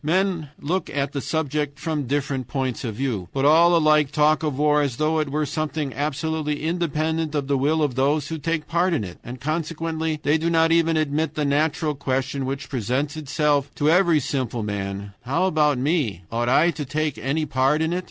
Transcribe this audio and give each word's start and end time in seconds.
Men 0.03 0.49
look 0.59 0.89
at 0.89 1.11
the 1.11 1.21
subject 1.21 1.77
from 1.77 2.07
different 2.07 2.47
points 2.47 2.83
of 2.83 2.95
view, 2.95 3.29
but 3.33 3.45
all 3.45 3.75
alike 3.75 4.11
talk 4.11 4.41
of 4.41 4.57
war 4.57 4.81
as 4.81 4.95
though 4.97 5.19
it 5.19 5.29
were 5.29 5.45
something 5.45 5.93
absolutely 5.93 6.63
independent 6.63 7.35
of 7.35 7.45
the 7.45 7.55
will 7.55 7.83
of 7.83 7.93
those 7.93 8.29
who 8.29 8.39
take 8.39 8.65
part 8.67 8.95
in 8.95 9.03
it. 9.03 9.19
And 9.23 9.39
consequently 9.39 10.19
they 10.23 10.39
do 10.39 10.49
not 10.49 10.71
even 10.71 10.97
admit 10.97 11.35
the 11.35 11.45
natural 11.45 11.93
question 11.93 12.47
which 12.47 12.67
presents 12.67 13.15
itself 13.15 13.69
to 13.75 13.91
every 13.91 14.19
simple 14.19 14.63
man: 14.63 15.13
"How 15.21 15.45
about 15.45 15.77
me 15.77 16.23
ought 16.31 16.49
I 16.49 16.71
to 16.71 16.83
take 16.83 17.19
any 17.19 17.45
part 17.45 17.83
in 17.83 17.93
it?" 17.93 17.99